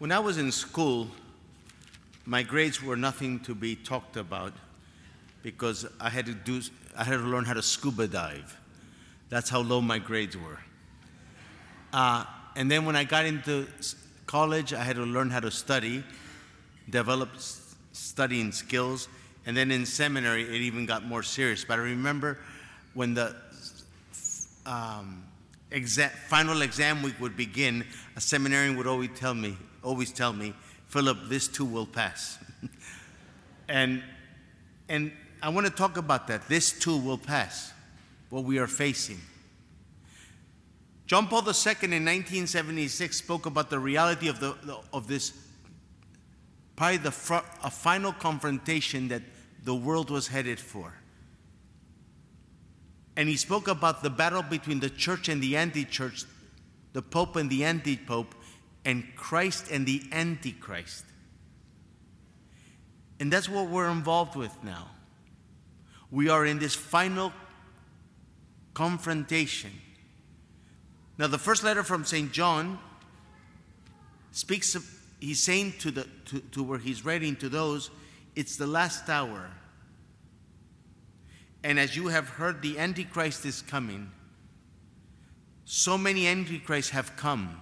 When 0.00 0.12
I 0.12 0.18
was 0.18 0.38
in 0.38 0.50
school, 0.50 1.08
my 2.24 2.42
grades 2.42 2.82
were 2.82 2.96
nothing 2.96 3.38
to 3.40 3.54
be 3.54 3.76
talked 3.76 4.16
about 4.16 4.54
because 5.42 5.86
I 6.00 6.08
had 6.08 6.24
to 6.24 6.32
do 6.32 6.62
I 6.96 7.04
had 7.04 7.18
to 7.18 7.26
learn 7.26 7.44
how 7.44 7.52
to 7.52 7.60
scuba 7.62 8.08
dive. 8.08 8.58
That's 9.28 9.50
how 9.50 9.60
low 9.60 9.82
my 9.82 9.98
grades 9.98 10.38
were. 10.38 10.58
Uh, 11.92 12.24
and 12.56 12.70
then 12.70 12.86
when 12.86 12.96
I 12.96 13.04
got 13.04 13.26
into 13.26 13.66
college, 14.24 14.72
I 14.72 14.82
had 14.82 14.96
to 14.96 15.02
learn 15.02 15.28
how 15.28 15.40
to 15.40 15.50
study, 15.50 16.02
develop 16.88 17.28
studying 17.92 18.52
skills, 18.52 19.06
and 19.44 19.54
then 19.54 19.70
in 19.70 19.84
seminary, 19.84 20.44
it 20.44 20.62
even 20.62 20.86
got 20.86 21.04
more 21.04 21.22
serious. 21.22 21.62
But 21.62 21.74
I 21.74 21.82
remember 21.82 22.38
when 22.94 23.12
the 23.12 23.36
um, 24.64 25.24
exam, 25.70 26.08
final 26.28 26.62
exam 26.62 27.02
week 27.02 27.20
would 27.20 27.36
begin, 27.36 27.84
a 28.16 28.20
seminarian 28.22 28.78
would 28.78 28.86
always 28.86 29.10
tell 29.14 29.34
me, 29.34 29.58
always 29.82 30.12
tell 30.12 30.32
me, 30.32 30.54
Philip, 30.86 31.18
this 31.28 31.48
too 31.48 31.64
will 31.64 31.86
pass. 31.86 32.38
and, 33.68 34.02
and 34.88 35.12
I 35.42 35.48
want 35.48 35.66
to 35.66 35.72
talk 35.72 35.96
about 35.96 36.26
that. 36.28 36.48
This 36.48 36.78
too 36.78 36.96
will 36.96 37.18
pass, 37.18 37.72
what 38.28 38.44
we 38.44 38.58
are 38.58 38.66
facing. 38.66 39.20
John 41.06 41.26
Paul 41.26 41.40
II 41.40 41.74
in 41.82 42.04
1976 42.04 43.16
spoke 43.16 43.46
about 43.46 43.68
the 43.68 43.78
reality 43.78 44.28
of, 44.28 44.38
the, 44.38 44.54
of 44.92 45.08
this, 45.08 45.32
probably 46.76 46.98
the 46.98 47.42
a 47.64 47.70
final 47.70 48.12
confrontation 48.12 49.08
that 49.08 49.22
the 49.64 49.74
world 49.74 50.10
was 50.10 50.28
headed 50.28 50.60
for. 50.60 50.94
And 53.16 53.28
he 53.28 53.36
spoke 53.36 53.68
about 53.68 54.02
the 54.02 54.10
battle 54.10 54.42
between 54.42 54.80
the 54.80 54.88
church 54.88 55.28
and 55.28 55.42
the 55.42 55.56
anti 55.56 55.84
church, 55.84 56.24
the 56.92 57.02
pope 57.02 57.36
and 57.36 57.50
the 57.50 57.64
anti 57.64 57.96
pope, 57.96 58.34
and 58.90 59.04
Christ 59.16 59.70
and 59.70 59.86
the 59.86 60.02
antichrist. 60.12 61.04
And 63.18 63.32
that's 63.32 63.48
what 63.48 63.68
we're 63.68 63.88
involved 63.88 64.36
with 64.36 64.52
now. 64.64 64.88
We 66.10 66.28
are 66.28 66.44
in 66.44 66.58
this 66.58 66.74
final 66.74 67.32
confrontation 68.74 69.72
now, 71.20 71.26
the 71.26 71.36
first 71.36 71.62
letter 71.62 71.82
from 71.82 72.06
St. 72.06 72.32
John 72.32 72.78
speaks 74.32 74.74
of, 74.74 74.90
he's 75.20 75.42
saying 75.42 75.74
to, 75.80 75.90
the, 75.90 76.06
to, 76.24 76.40
to 76.52 76.62
where 76.62 76.78
he's 76.78 77.04
writing 77.04 77.36
to 77.36 77.50
those, 77.50 77.90
it's 78.34 78.56
the 78.56 78.66
last 78.66 79.06
hour. 79.06 79.50
And 81.62 81.78
as 81.78 81.94
you 81.94 82.08
have 82.08 82.26
heard, 82.30 82.62
the 82.62 82.78
Antichrist 82.78 83.44
is 83.44 83.60
coming. 83.60 84.10
So 85.66 85.98
many 85.98 86.26
Antichrists 86.26 86.92
have 86.92 87.14
come. 87.16 87.60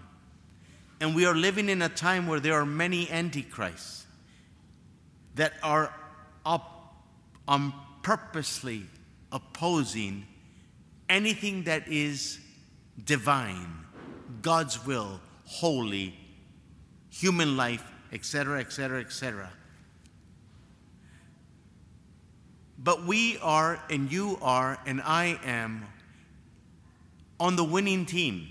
And 1.01 1.15
we 1.15 1.27
are 1.27 1.35
living 1.35 1.69
in 1.69 1.83
a 1.83 1.89
time 1.89 2.27
where 2.27 2.41
there 2.41 2.55
are 2.55 2.67
many 2.67 3.09
Antichrists 3.11 4.07
that 5.37 5.53
are 5.63 5.95
up, 6.45 7.05
um, 7.47 7.73
purposely 8.03 8.83
opposing 9.31 10.27
anything 11.09 11.65
that 11.65 11.87
is 11.89 12.41
divine, 13.05 13.85
God's 14.43 14.85
will, 14.85 15.21
holy, 15.45 16.15
human 17.11 17.57
life, 17.57 17.85
etc., 18.13 18.61
etc., 18.61 19.01
etc. 19.01 19.51
But 22.79 23.05
we 23.05 23.39
are, 23.39 23.83
and 23.91 24.11
you 24.11 24.39
are, 24.43 24.79
and 24.87 25.01
I 25.03 25.39
am 25.45 25.85
on 27.41 27.57
the 27.57 27.65
winning 27.65 28.07
team. 28.07 28.49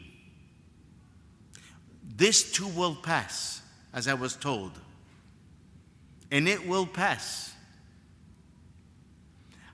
This 2.18 2.52
too 2.52 2.68
will 2.68 2.96
pass, 2.96 3.62
as 3.94 4.08
I 4.08 4.16
was 4.16 4.36
told. 4.36 4.72
And 6.32 6.48
it 6.48 6.68
will 6.68 6.88
pass. 6.88 7.54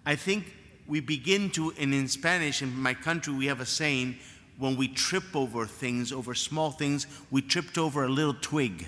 I 0.06 0.16
think 0.18 0.54
we 0.86 1.00
begin 1.00 1.50
to, 1.52 1.74
and 1.80 1.94
in 1.94 2.10
Spanish, 2.10 2.62
in 2.62 2.78
my 2.78 2.94
country, 2.94 3.34
we 3.34 3.46
have 3.46 3.62
a 3.62 3.66
saying 3.66 4.18
when 4.58 4.76
we 4.76 4.90
trip 4.90 5.34
over 5.34 5.66
things, 5.66 6.12
over 6.12 6.36
small 6.36 6.72
things, 6.72 7.08
we 7.32 7.42
tripped 7.42 7.78
over 7.78 8.04
a 8.04 8.10
little 8.10 8.36
twig. 8.36 8.86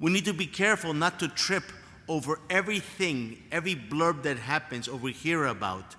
We 0.00 0.10
need 0.10 0.24
to 0.24 0.32
be 0.32 0.46
careful 0.46 0.94
not 0.94 1.20
to 1.20 1.28
trip 1.28 1.64
over 2.08 2.40
everything, 2.48 3.42
every 3.52 3.76
blurb 3.76 4.22
that 4.22 4.38
happens 4.38 4.88
or 4.88 4.96
we 4.96 5.12
hear 5.12 5.44
about, 5.44 5.94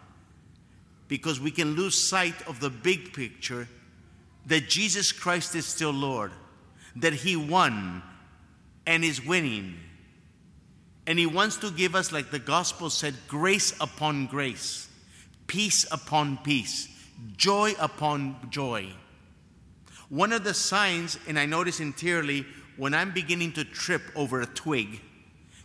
because 1.08 1.40
we 1.40 1.52
can 1.52 1.76
lose 1.76 1.96
sight 1.96 2.48
of 2.48 2.60
the 2.60 2.72
big 2.72 3.14
picture 3.14 3.68
that 4.46 4.70
Jesus 4.70 5.12
Christ 5.12 5.56
is 5.56 5.66
still 5.66 5.92
Lord, 5.92 6.32
that 6.96 7.14
He 7.14 7.36
won 7.36 8.02
and 8.86 9.04
is 9.04 9.26
winning. 9.26 9.76
And 11.08 11.18
He 11.20 11.26
wants 11.26 11.58
to 11.58 11.72
give 11.72 11.96
us, 11.96 12.12
like 12.12 12.32
the 12.32 12.40
gospel 12.40 12.90
said, 12.90 13.16
grace 13.28 13.74
upon 13.80 14.28
grace, 14.28 14.88
peace 15.48 15.86
upon 15.92 16.38
peace 16.38 16.88
joy 17.38 17.74
upon 17.80 18.36
joy. 18.50 18.88
One 20.10 20.34
of 20.34 20.44
the 20.44 20.54
signs, 20.54 21.18
and 21.28 21.40
I 21.40 21.46
notice 21.46 21.80
interiorly, 21.80 22.46
when 22.78 22.94
I'm 22.94 23.12
beginning 23.12 23.54
to 23.54 23.64
trip 23.64 24.02
over 24.16 24.42
a 24.42 24.46
twig, 24.46 25.02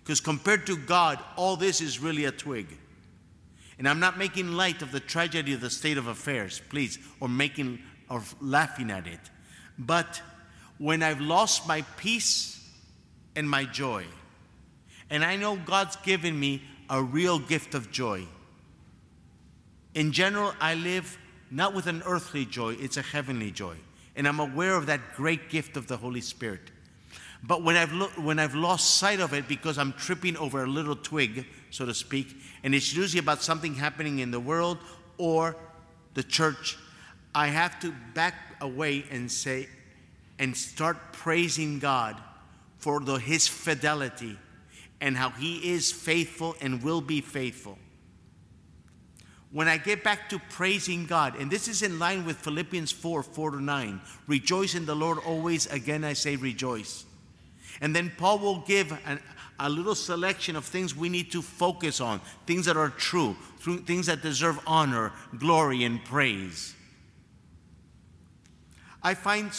because 0.03 0.20
compared 0.20 0.66
to 0.66 0.76
God, 0.76 1.19
all 1.37 1.56
this 1.56 1.81
is 1.81 1.98
really 1.98 2.26
a 2.26 2.31
twig. 2.31 2.69
And 3.78 3.88
I'm 3.88 4.00
not 4.00 4.19
making 4.19 4.53
light 4.53 4.82
of 4.82 4.93
the 4.93 5.00
tragedy 5.00 5.53
of 5.53 5.60
the 5.60 5.70
state 5.70 5.98
of 5.98 6.06
affairs, 6.06 6.62
please, 6.69 6.98
or 7.20 7.28
making 7.28 7.81
or 8.09 8.22
laughing 8.41 8.91
at 8.91 9.06
it. 9.06 9.21
But 9.78 10.21
when 10.78 11.03
I've 11.03 11.21
lost 11.21 11.67
my 11.67 11.83
peace 11.97 12.69
and 13.34 13.49
my 13.49 13.65
joy, 13.65 14.05
and 15.11 15.25
I 15.25 15.37
know 15.37 15.56
God's 15.56 15.97
given 15.97 16.39
me 16.39 16.62
a 16.89 17.03
real 17.03 17.39
gift 17.39 17.75
of 17.75 17.91
joy. 17.91 18.27
In 19.94 20.12
general, 20.12 20.53
I 20.61 20.75
live 20.75 21.19
not 21.50 21.75
with 21.75 21.87
an 21.87 22.03
earthly 22.06 22.44
joy, 22.44 22.77
it's 22.81 22.97
a 22.97 23.03
heavenly 23.03 23.50
joy. 23.50 23.77
And 24.15 24.27
I'm 24.27 24.41
aware 24.41 24.75
of 24.75 24.87
that 24.87 25.15
great 25.15 25.50
gift 25.50 25.77
of 25.77 25.87
the 25.87 25.97
Holy 25.97 26.21
Spirit. 26.21 26.61
But 27.43 27.62
when 27.62 27.77
I've, 27.77 27.93
lo- 27.93 28.11
when 28.17 28.38
I've 28.38 28.55
lost 28.55 28.97
sight 28.97 29.21
of 29.21 29.33
it 29.33 29.47
because 29.47 29.78
I'm 29.78 29.93
tripping 29.93 30.37
over 30.37 30.65
a 30.65 30.67
little 30.67 30.97
twig, 30.97 31.47
so 31.71 31.87
to 31.87 31.94
speak, 31.94 32.34
and 32.65 32.75
it's 32.75 32.94
usually 32.94 33.21
about 33.21 33.43
something 33.43 33.75
happening 33.75 34.19
in 34.19 34.31
the 34.31 34.41
world 34.41 34.78
or 35.19 35.56
the 36.15 36.23
church, 36.23 36.78
I 37.36 37.48
have 37.48 37.78
to 37.80 37.92
back 38.14 38.34
away 38.60 39.04
and 39.10 39.30
say, 39.30 39.69
and 40.38 40.56
start 40.56 41.12
praising 41.12 41.78
God 41.78 42.16
for 42.78 43.00
the, 43.00 43.14
His 43.14 43.47
fidelity 43.47 44.38
and 45.00 45.16
how 45.16 45.30
He 45.30 45.72
is 45.72 45.92
faithful 45.92 46.56
and 46.60 46.82
will 46.82 47.00
be 47.00 47.20
faithful 47.20 47.78
when 49.56 49.69
I 49.69 49.78
get 49.78 50.04
back 50.04 50.28
to 50.28 50.38
praising 50.50 51.06
God, 51.06 51.36
and 51.36 51.50
this 51.50 51.66
is 51.66 51.80
in 51.80 51.98
line 51.98 52.26
with 52.26 52.36
Philippians 52.36 52.92
4 52.92 53.22
4 53.22 53.52
to 53.52 53.62
9, 53.62 54.00
rejoice 54.26 54.75
in 54.75 54.84
the 54.84 54.94
Lord 54.94 55.16
always. 55.25 55.66
Again, 55.66 56.04
I 56.04 56.12
say 56.12 56.36
rejoice. 56.36 57.06
And 57.80 57.96
then 57.96 58.12
Paul 58.19 58.38
will 58.38 58.58
give 58.58 58.92
an, 59.06 59.19
a 59.58 59.70
little 59.70 59.94
selection 59.94 60.56
of 60.56 60.66
things 60.66 60.94
we 60.94 61.08
need 61.08 61.30
to 61.32 61.41
focus 61.41 62.02
on, 62.02 62.20
things 62.46 62.66
that 62.66 62.76
are 62.76 62.91
true, 62.91 63.34
things 63.86 64.06
that 64.08 64.20
deserve 64.20 64.60
honor, 64.66 65.10
glory, 65.38 65.84
and 65.84 66.04
praise. 66.04 66.75
I 69.06 69.15
find 69.15 69.50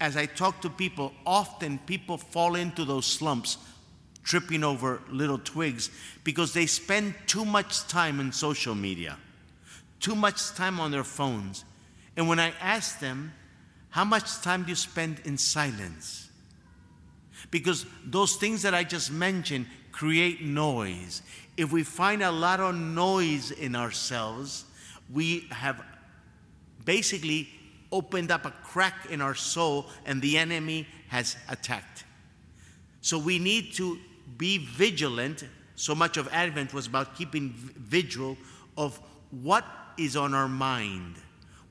as 0.00 0.16
I 0.16 0.26
talk 0.26 0.60
to 0.62 0.70
people, 0.70 1.12
often 1.24 1.78
people 1.86 2.18
fall 2.18 2.54
into 2.54 2.84
those 2.84 3.06
slumps, 3.06 3.56
tripping 4.22 4.64
over 4.64 5.00
little 5.08 5.38
twigs, 5.38 5.90
because 6.24 6.52
they 6.52 6.66
spend 6.66 7.14
too 7.26 7.44
much 7.44 7.86
time 7.86 8.20
in 8.20 8.32
social 8.32 8.74
media 8.74 9.16
too 10.00 10.14
much 10.14 10.54
time 10.54 10.80
on 10.80 10.90
their 10.90 11.04
phones. 11.04 11.64
And 12.16 12.26
when 12.26 12.40
I 12.40 12.52
ask 12.60 12.98
them, 12.98 13.32
how 13.90 14.04
much 14.04 14.40
time 14.40 14.64
do 14.64 14.70
you 14.70 14.74
spend 14.74 15.20
in 15.24 15.36
silence? 15.36 16.28
Because 17.50 17.86
those 18.04 18.36
things 18.36 18.62
that 18.62 18.74
I 18.74 18.84
just 18.84 19.12
mentioned 19.12 19.66
create 19.92 20.42
noise. 20.42 21.22
If 21.56 21.72
we 21.72 21.82
find 21.82 22.22
a 22.22 22.30
lot 22.30 22.60
of 22.60 22.74
noise 22.74 23.50
in 23.50 23.76
ourselves, 23.76 24.64
we 25.12 25.46
have 25.50 25.82
basically 26.84 27.48
opened 27.92 28.30
up 28.30 28.44
a 28.46 28.50
crack 28.62 29.06
in 29.10 29.20
our 29.20 29.34
soul 29.34 29.86
and 30.06 30.22
the 30.22 30.38
enemy 30.38 30.86
has 31.08 31.36
attacked. 31.48 32.04
So 33.00 33.18
we 33.18 33.38
need 33.38 33.72
to 33.74 33.98
be 34.36 34.58
vigilant. 34.58 35.44
So 35.74 35.94
much 35.94 36.16
of 36.16 36.28
Advent 36.32 36.72
was 36.72 36.86
about 36.86 37.16
keeping 37.16 37.52
vigil 37.54 38.36
of 38.76 39.00
what 39.30 39.64
is 39.96 40.16
on 40.16 40.34
our 40.34 40.48
mind? 40.48 41.16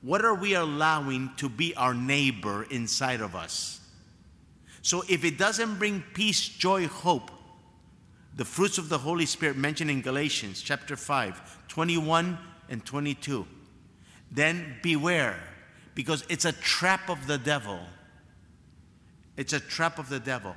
What 0.02 0.24
are 0.24 0.34
we 0.34 0.54
allowing 0.54 1.30
to 1.36 1.48
be 1.48 1.74
our 1.76 1.94
neighbor 1.94 2.64
inside 2.70 3.20
of 3.20 3.34
us? 3.34 3.80
So 4.82 5.02
if 5.08 5.24
it 5.24 5.36
doesn't 5.36 5.78
bring 5.78 6.02
peace, 6.14 6.48
joy, 6.48 6.86
hope, 6.86 7.30
the 8.36 8.44
fruits 8.44 8.78
of 8.78 8.88
the 8.88 8.96
Holy 8.96 9.26
Spirit 9.26 9.56
mentioned 9.56 9.90
in 9.90 10.00
Galatians 10.00 10.62
chapter 10.62 10.96
5, 10.96 11.68
21 11.68 12.38
and 12.70 12.84
22, 12.84 13.46
then 14.30 14.76
beware 14.82 15.38
because 15.94 16.24
it's 16.28 16.44
a 16.44 16.52
trap 16.52 17.08
of 17.08 17.26
the 17.26 17.38
devil. 17.38 17.80
It's 19.36 19.52
a 19.52 19.60
trap 19.60 19.98
of 19.98 20.08
the 20.08 20.20
devil. 20.20 20.54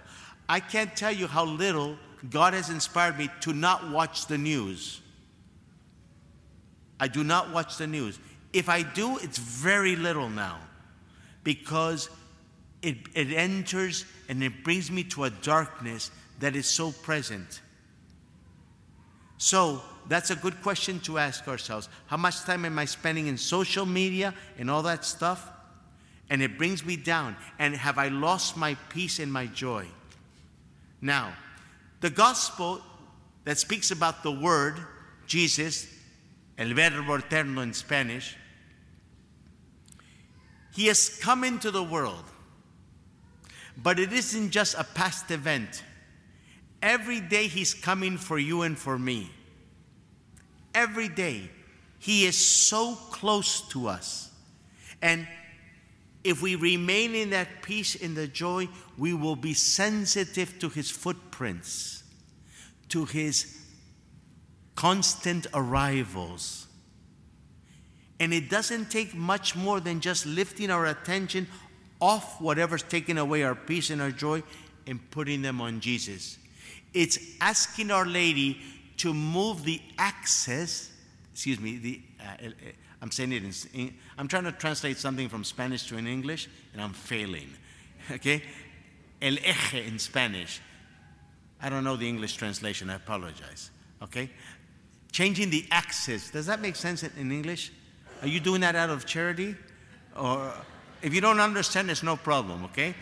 I 0.47 0.59
can't 0.59 0.95
tell 0.95 1.11
you 1.11 1.27
how 1.27 1.45
little 1.45 1.97
God 2.29 2.53
has 2.53 2.69
inspired 2.69 3.17
me 3.17 3.29
to 3.41 3.53
not 3.53 3.89
watch 3.89 4.27
the 4.27 4.37
news. 4.37 5.01
I 6.99 7.07
do 7.07 7.23
not 7.23 7.51
watch 7.51 7.77
the 7.77 7.87
news. 7.87 8.19
If 8.53 8.69
I 8.69 8.83
do, 8.83 9.17
it's 9.17 9.37
very 9.37 9.95
little 9.95 10.29
now 10.29 10.59
because 11.43 12.09
it, 12.81 12.97
it 13.13 13.33
enters 13.33 14.05
and 14.29 14.43
it 14.43 14.63
brings 14.63 14.91
me 14.91 15.03
to 15.05 15.25
a 15.25 15.29
darkness 15.29 16.11
that 16.39 16.55
is 16.55 16.67
so 16.67 16.91
present. 16.91 17.61
So, 19.37 19.81
that's 20.07 20.29
a 20.31 20.35
good 20.35 20.61
question 20.61 20.99
to 21.01 21.17
ask 21.17 21.47
ourselves. 21.47 21.89
How 22.07 22.17
much 22.17 22.41
time 22.41 22.65
am 22.65 22.77
I 22.77 22.85
spending 22.85 23.27
in 23.27 23.37
social 23.37 23.85
media 23.85 24.33
and 24.57 24.69
all 24.69 24.83
that 24.83 25.05
stuff? 25.05 25.49
And 26.29 26.41
it 26.41 26.57
brings 26.57 26.85
me 26.85 26.95
down. 26.95 27.35
And 27.59 27.75
have 27.75 27.97
I 27.97 28.09
lost 28.09 28.57
my 28.57 28.75
peace 28.89 29.19
and 29.19 29.31
my 29.31 29.47
joy? 29.47 29.85
Now, 31.01 31.33
the 32.01 32.09
gospel 32.09 32.81
that 33.45 33.57
speaks 33.57 33.91
about 33.91 34.23
the 34.23 34.31
word, 34.31 34.79
Jesus, 35.27 35.87
el 36.57 36.73
verbo 36.73 37.15
eterno 37.15 37.61
in 37.61 37.73
Spanish, 37.73 38.37
he 40.73 40.87
has 40.87 41.19
come 41.21 41.43
into 41.43 41.71
the 41.71 41.83
world. 41.83 42.23
But 43.77 43.99
it 43.99 44.11
isn't 44.11 44.51
just 44.51 44.75
a 44.75 44.83
past 44.83 45.31
event. 45.31 45.83
Every 46.81 47.19
day 47.21 47.47
he's 47.47 47.73
coming 47.73 48.17
for 48.17 48.37
you 48.37 48.61
and 48.63 48.77
for 48.77 48.99
me. 48.99 49.31
Every 50.73 51.09
day. 51.09 51.49
He 51.99 52.25
is 52.25 52.37
so 52.37 52.95
close 53.11 53.61
to 53.69 53.87
us. 53.87 54.29
And 55.01 55.25
if 56.23 56.41
we 56.41 56.55
remain 56.55 57.15
in 57.15 57.29
that 57.29 57.61
peace, 57.61 57.95
in 57.95 58.13
the 58.13 58.27
joy, 58.27 58.67
we 58.97 59.13
will 59.13 59.35
be 59.35 59.53
sensitive 59.53 60.59
to 60.59 60.69
his 60.69 60.89
footprints, 60.89 62.03
to 62.89 63.05
his 63.05 63.57
constant 64.75 65.47
arrivals. 65.53 66.67
And 68.19 68.33
it 68.33 68.49
doesn't 68.49 68.89
take 68.91 69.15
much 69.15 69.55
more 69.55 69.79
than 69.79 69.99
just 69.99 70.25
lifting 70.25 70.71
our 70.71 70.85
attention 70.85 71.47
off 71.99 72.39
whatever's 72.41 72.83
taking 72.83 73.17
away 73.17 73.43
our 73.43 73.55
peace 73.55 73.89
and 73.89 74.01
our 74.01 74.11
joy 74.11 74.43
and 74.87 74.99
putting 75.11 75.41
them 75.41 75.61
on 75.61 75.79
Jesus. 75.79 76.37
It's 76.93 77.17
asking 77.41 77.91
Our 77.91 78.05
Lady 78.05 78.61
to 79.03 79.13
move 79.13 79.65
the 79.65 79.81
access, 79.97 80.89
excuse 81.33 81.59
me, 81.59 81.75
the, 81.75 82.01
uh, 82.21 82.47
I'm 83.01 83.11
saying 83.11 83.33
it 83.33 83.43
in, 83.73 83.93
I'm 84.17 84.29
trying 84.29 84.45
to 84.45 84.53
translate 84.53 84.97
something 84.97 85.27
from 85.27 85.43
Spanish 85.43 85.87
to 85.87 85.97
in 85.97 86.07
English, 86.07 86.47
and 86.71 86.81
I'm 86.81 86.93
failing. 86.93 87.49
Okay? 88.11 88.41
El 89.21 89.35
eje 89.35 89.87
in 89.87 89.97
Spanish. 89.97 90.59
I 91.61 91.69
don't 91.69 91.85
know 91.85 91.95
the 91.95 92.07
English 92.07 92.35
translation, 92.35 92.89
I 92.89 92.95
apologize. 92.95 93.71
Okay? 94.01 94.29
Changing 95.13 95.49
the 95.49 95.65
axis. 95.71 96.29
Does 96.31 96.45
that 96.47 96.61
make 96.61 96.75
sense 96.75 97.03
in 97.03 97.31
English? 97.31 97.71
Are 98.21 98.27
you 98.27 98.41
doing 98.41 98.59
that 98.61 98.75
out 98.75 98.89
of 98.89 99.05
charity? 99.05 99.55
Or 100.17 100.53
if 101.01 101.13
you 101.13 101.21
don't 101.21 101.39
understand, 101.39 101.89
it's 101.89 102.03
no 102.03 102.17
problem, 102.17 102.65
okay? 102.65 102.93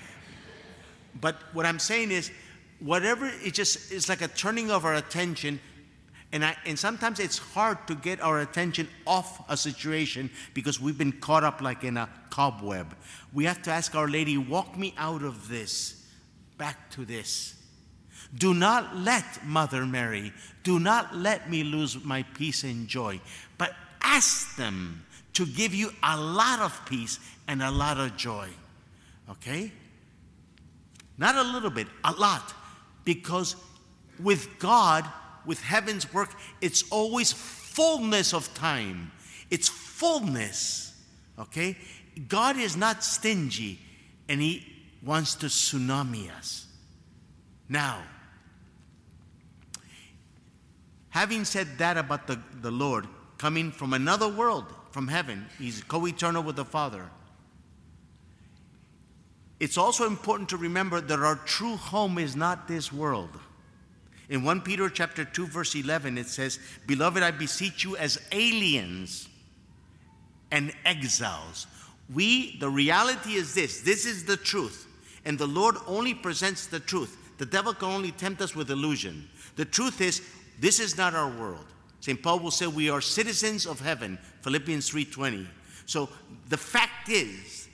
But 1.20 1.36
what 1.54 1.66
I'm 1.66 1.80
saying 1.80 2.12
is, 2.12 2.32
whatever 2.80 3.28
it 3.44 3.54
just 3.54 3.92
it's 3.92 4.10
like 4.10 4.22
a 4.22 4.28
turning 4.28 4.72
of 4.72 4.86
our 4.86 4.96
attention 4.96 5.60
and, 6.34 6.46
I, 6.46 6.56
and 6.66 6.80
sometimes 6.80 7.20
it's 7.20 7.38
hard 7.38 7.86
to 7.88 7.96
get 7.96 8.22
our 8.22 8.40
attention 8.40 8.88
off 9.06 9.44
a 9.50 9.58
situation 9.58 10.30
because 10.54 10.80
we've 10.80 10.98
been 10.98 11.12
caught 11.12 11.44
up 11.44 11.62
like 11.62 11.84
in 11.84 11.98
a 11.98 12.10
cobweb. 12.30 12.96
We 13.34 13.46
have 13.46 13.62
to 13.64 13.72
ask 13.72 13.96
Our 13.96 14.08
Lady, 14.08 14.38
walk 14.38 14.78
me 14.78 14.94
out 14.98 15.24
of 15.24 15.50
this, 15.50 16.06
back 16.58 16.90
to 16.92 17.04
this. 17.04 17.56
Do 18.38 18.54
not 18.54 18.96
let, 18.96 19.46
Mother 19.46 19.86
Mary, 19.86 20.32
do 20.64 20.80
not 20.80 21.16
let 21.16 21.50
me 21.50 21.64
lose 21.64 22.04
my 22.06 22.24
peace 22.24 22.64
and 22.64 22.88
joy, 22.88 23.20
but 23.58 23.74
ask 24.02 24.56
them 24.56 25.06
to 25.34 25.46
give 25.46 25.74
you 25.74 25.92
a 26.02 26.18
lot 26.18 26.60
of 26.60 26.86
peace 26.86 27.20
and 27.48 27.62
a 27.62 27.72
lot 27.72 27.98
of 27.98 28.16
joy. 28.16 28.48
Okay? 29.30 29.72
Not 31.18 31.36
a 31.36 31.44
little 31.44 31.70
bit, 31.70 31.88
a 32.06 32.14
lot. 32.14 32.54
Because 33.04 33.56
with 34.20 34.60
God, 34.60 35.06
with 35.46 35.62
heaven's 35.62 36.12
work, 36.14 36.30
it's 36.62 36.84
always 36.90 37.32
fullness 37.32 38.34
of 38.34 38.54
time. 38.54 39.12
It's 39.50 39.70
fullness. 39.70 40.94
Okay? 41.40 41.78
God 42.28 42.58
is 42.58 42.76
not 42.76 43.04
stingy 43.04 43.80
and 44.28 44.42
He 44.42 44.66
wants 45.04 45.36
to 45.36 45.48
tsunami 45.48 46.30
us. 46.32 46.68
Now, 47.68 48.04
having 51.10 51.46
said 51.46 51.78
that 51.78 51.98
about 51.98 52.28
the, 52.28 52.40
the 52.62 52.72
Lord 52.72 53.08
coming 53.38 53.72
from 53.72 53.94
another 53.94 54.28
world, 54.28 54.66
from 54.92 55.08
heaven, 55.08 55.46
He's 55.58 55.84
co 55.84 56.06
eternal 56.06 56.44
with 56.44 56.58
the 56.58 56.66
Father. 56.66 57.10
It's 59.60 59.78
also 59.78 60.08
important 60.08 60.50
to 60.50 60.58
remember 60.58 61.00
that 61.02 61.20
our 61.20 61.36
true 61.36 61.76
home 61.76 62.18
is 62.18 62.36
not 62.36 62.68
this 62.68 62.92
world. 62.92 63.30
In 64.30 64.44
1 64.44 64.62
Peter 64.62 64.90
chapter 64.90 65.26
2 65.26 65.48
verse 65.48 65.76
11 65.76 66.18
it 66.18 66.28
says, 66.28 66.60
"Beloved, 66.88 67.22
I 67.22 67.32
beseech 67.32 67.84
you 67.84 67.98
as 67.98 68.18
aliens 68.32 69.28
and 70.52 70.74
exiles." 70.86 71.68
We 72.14 72.58
the 72.58 72.70
reality 72.70 73.34
is 73.34 73.54
this. 73.54 73.82
This 73.82 74.06
is 74.06 74.26
the 74.26 74.38
truth. 74.38 74.88
And 75.26 75.38
the 75.38 75.48
Lord 75.48 75.76
only 75.86 76.14
presents 76.14 76.66
the 76.68 76.80
truth. 76.80 77.18
The 77.38 77.46
devil 77.46 77.74
can 77.74 77.90
only 77.90 78.12
tempt 78.12 78.42
us 78.42 78.56
with 78.56 78.70
illusion. 78.72 79.30
The 79.56 79.66
truth 79.66 80.02
is 80.02 80.22
this 80.60 80.80
is 80.80 80.98
not 80.98 81.14
our 81.14 81.30
world. 81.30 81.66
St. 82.00 82.22
Paul 82.22 82.40
will 82.40 82.52
say 82.52 82.68
we 82.68 82.90
are 82.90 83.02
citizens 83.02 83.66
of 83.66 83.80
heaven, 83.80 84.18
Philippians 84.42 84.90
3:20. 84.90 85.48
So 85.86 86.10
the 86.50 86.58
fact 86.58 87.10
is 87.10 87.68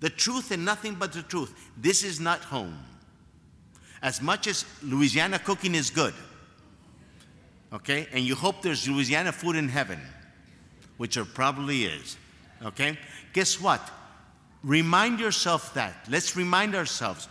the 0.00 0.10
truth 0.10 0.50
and 0.50 0.64
nothing 0.64 0.94
but 0.94 1.12
the 1.12 1.22
truth. 1.22 1.52
This 1.76 2.02
is 2.02 2.20
not 2.20 2.44
home. 2.44 2.78
As 4.02 4.22
much 4.22 4.46
as 4.46 4.64
Louisiana 4.82 5.38
cooking 5.38 5.74
is 5.74 5.90
good, 5.90 6.14
okay, 7.72 8.08
and 8.12 8.24
you 8.24 8.34
hope 8.34 8.62
there's 8.62 8.88
Louisiana 8.88 9.32
food 9.32 9.56
in 9.56 9.68
heaven, 9.68 10.00
which 10.96 11.16
there 11.16 11.24
probably 11.24 11.84
is, 11.84 12.16
okay, 12.64 12.98
guess 13.32 13.60
what? 13.60 13.80
Remind 14.62 15.20
yourself 15.20 15.74
that. 15.74 15.94
Let's 16.08 16.36
remind 16.36 16.74
ourselves 16.74 17.28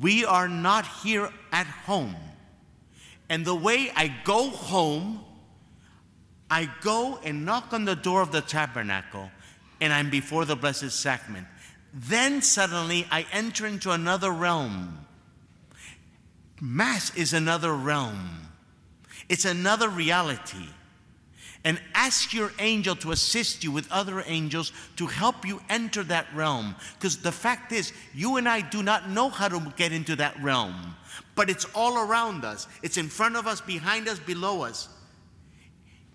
we 0.00 0.24
are 0.24 0.48
not 0.48 0.86
here 1.02 1.30
at 1.52 1.66
home. 1.66 2.14
And 3.28 3.44
the 3.44 3.54
way 3.54 3.90
I 3.94 4.14
go 4.24 4.50
home, 4.50 5.20
I 6.50 6.68
go 6.80 7.18
and 7.24 7.44
knock 7.44 7.72
on 7.72 7.84
the 7.84 7.96
door 7.96 8.22
of 8.22 8.32
the 8.32 8.40
tabernacle 8.40 9.30
and 9.80 9.92
I'm 9.92 10.10
before 10.10 10.44
the 10.44 10.56
Blessed 10.56 10.90
Sacrament. 10.90 11.46
Then 11.92 12.42
suddenly 12.42 13.06
I 13.10 13.26
enter 13.32 13.66
into 13.66 13.90
another 13.90 14.30
realm 14.30 15.06
Mass 16.60 17.14
is 17.16 17.32
another 17.32 17.74
realm, 17.74 18.48
it's 19.28 19.44
another 19.44 19.88
reality. 19.88 20.66
And 21.62 21.78
ask 21.94 22.32
your 22.32 22.52
angel 22.58 22.96
to 22.96 23.12
assist 23.12 23.62
you 23.62 23.70
with 23.70 23.90
other 23.92 24.24
angels 24.26 24.72
to 24.96 25.06
help 25.06 25.46
you 25.46 25.60
enter 25.68 26.02
that 26.04 26.26
realm. 26.34 26.74
Because 26.94 27.18
the 27.18 27.32
fact 27.32 27.72
is, 27.72 27.92
you 28.14 28.38
and 28.38 28.48
I 28.48 28.62
do 28.62 28.82
not 28.82 29.10
know 29.10 29.28
how 29.28 29.48
to 29.48 29.60
get 29.76 29.92
into 29.92 30.16
that 30.16 30.42
realm, 30.42 30.96
but 31.34 31.50
it's 31.50 31.66
all 31.74 31.98
around 31.98 32.46
us, 32.46 32.66
it's 32.82 32.96
in 32.96 33.08
front 33.08 33.36
of 33.36 33.46
us, 33.46 33.60
behind 33.60 34.08
us, 34.08 34.18
below 34.18 34.62
us. 34.62 34.88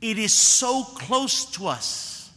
It 0.01 0.17
is 0.17 0.33
so 0.33 0.83
close 0.83 1.45
to 1.51 1.67
us. 1.67 2.31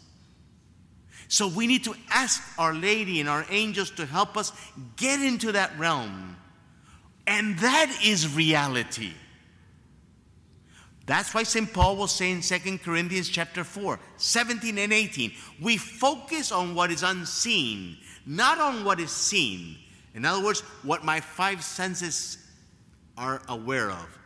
So 1.29 1.49
we 1.49 1.67
need 1.67 1.85
to 1.85 1.95
ask 2.11 2.43
Our 2.59 2.75
Lady 2.75 3.21
and 3.21 3.29
our 3.29 3.47
angels 3.51 3.91
to 3.93 4.07
help 4.07 4.37
us 4.37 4.53
get 4.97 5.21
into 5.21 5.53
that 5.53 5.79
realm. 5.79 6.37
And 7.29 7.59
that 7.59 7.95
is 8.03 8.35
reality. 8.35 9.13
That's 11.05 11.35
why 11.35 11.43
St. 11.43 11.73
Paul 11.73 11.97
will 11.97 12.07
say 12.07 12.31
in 12.31 12.41
2 12.41 12.79
Corinthians 12.79 13.29
chapter 13.29 13.65
4, 13.65 14.01
17 14.17 14.79
and 14.79 14.93
18, 14.93 15.33
we 15.61 15.77
focus 15.77 16.51
on 16.53 16.75
what 16.75 16.91
is 16.91 17.03
unseen, 17.03 17.99
not 18.27 18.59
on 18.59 18.83
what 18.83 18.99
is 18.99 19.11
seen. 19.11 19.77
In 20.15 20.25
other 20.25 20.43
words, 20.43 20.61
what 20.83 21.05
my 21.05 21.21
five 21.21 21.63
senses 21.63 22.39
are 23.19 23.43
aware 23.49 23.91
of. 23.91 24.19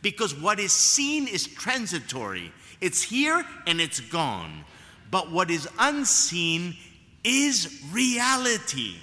Because 0.00 0.34
what 0.34 0.60
is 0.60 0.72
seen 0.72 1.26
is 1.26 1.46
transitory. 1.46 2.52
It's 2.80 3.02
here 3.02 3.44
and 3.66 3.80
it's 3.80 4.00
gone. 4.00 4.64
But 5.10 5.30
what 5.30 5.50
is 5.50 5.68
unseen 5.78 6.76
is 7.24 7.82
reality. 7.92 8.94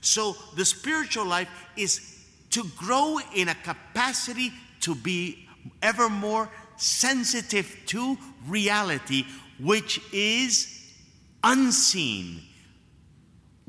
So 0.00 0.36
the 0.56 0.64
spiritual 0.64 1.26
life 1.26 1.48
is 1.76 2.09
to 2.50 2.64
grow 2.76 3.18
in 3.34 3.48
a 3.48 3.54
capacity 3.54 4.52
to 4.80 4.94
be 4.94 5.48
ever 5.82 6.08
more 6.08 6.50
sensitive 6.76 7.76
to 7.86 8.16
reality, 8.46 9.24
which 9.58 10.00
is 10.12 10.92
unseen. 11.44 12.40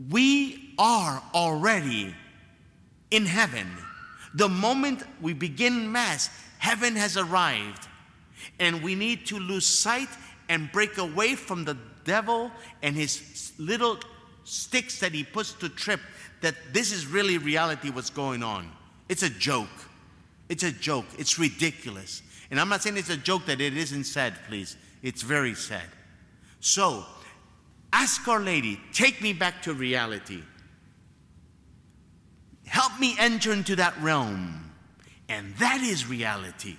We 0.10 0.74
are 0.80 1.22
already 1.34 2.16
in 3.12 3.26
heaven. 3.26 3.68
The 4.34 4.50
moment 4.50 5.04
we 5.22 5.34
begin 5.34 5.92
Mass, 5.92 6.30
heaven 6.58 6.96
has 6.96 7.18
arrived. 7.18 7.88
And 8.60 8.82
we 8.82 8.96
need 8.96 9.26
to 9.28 9.38
lose 9.38 9.66
sight 9.66 10.10
and 10.50 10.72
break 10.72 10.98
away 10.98 11.36
from 11.36 11.66
the 11.66 11.78
devil 12.04 12.52
and 12.82 12.96
his 12.96 13.54
little 13.58 14.00
sticks 14.44 15.00
that 15.00 15.12
he 15.12 15.24
puts 15.24 15.54
to 15.54 15.70
trip 15.70 16.00
that 16.42 16.56
this 16.74 16.92
is 16.92 17.08
really 17.08 17.38
reality 17.38 17.90
what's 17.90 18.10
going 18.10 18.44
on. 18.44 18.72
It's 19.10 19.24
a 19.24 19.30
joke. 19.30 19.68
It's 20.50 20.64
a 20.64 20.72
joke. 20.72 21.06
It's 21.18 21.40
ridiculous. 21.40 22.22
And 22.50 22.60
I'm 22.60 22.70
not 22.70 22.84
saying 22.84 22.98
it's 22.98 23.10
a 23.10 23.18
joke 23.18 23.46
that 23.46 23.62
it 23.62 23.78
isn't 23.78 24.04
sad, 24.04 24.34
please. 24.48 24.76
It's 25.02 25.22
very 25.22 25.56
sad. 25.56 25.86
So, 26.60 27.06
ask 27.94 28.28
Our 28.28 28.40
Lady, 28.40 28.80
take 28.94 29.22
me 29.22 29.34
back 29.34 29.62
to 29.64 29.74
reality. 29.74 30.42
Help 32.66 33.00
me 33.00 33.16
enter 33.20 33.52
into 33.52 33.76
that 33.78 33.94
realm. 34.02 34.72
And 35.30 35.56
that 35.56 35.82
is 35.82 36.08
reality. 36.08 36.76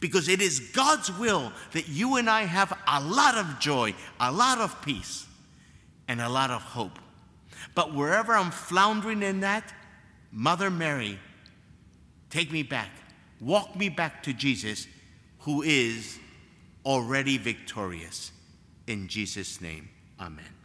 Because 0.00 0.28
it 0.28 0.40
is 0.40 0.58
God's 0.74 1.12
will 1.18 1.52
that 1.72 1.88
you 1.88 2.16
and 2.16 2.28
I 2.28 2.42
have 2.42 2.76
a 2.88 3.00
lot 3.00 3.36
of 3.36 3.60
joy, 3.60 3.94
a 4.18 4.32
lot 4.32 4.58
of 4.58 4.82
peace, 4.82 5.26
and 6.08 6.20
a 6.20 6.28
lot 6.28 6.50
of 6.50 6.62
hope. 6.62 6.98
But 7.74 7.94
wherever 7.94 8.34
I'm 8.34 8.50
floundering 8.50 9.22
in 9.22 9.40
that, 9.40 9.72
Mother 10.30 10.70
Mary, 10.70 11.18
take 12.30 12.50
me 12.50 12.62
back. 12.62 12.90
Walk 13.40 13.76
me 13.76 13.88
back 13.88 14.22
to 14.24 14.32
Jesus, 14.32 14.86
who 15.40 15.62
is 15.62 16.18
already 16.84 17.38
victorious. 17.38 18.32
In 18.86 19.08
Jesus' 19.08 19.60
name, 19.60 19.88
amen. 20.20 20.61